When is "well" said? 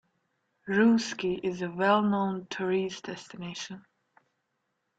1.69-2.01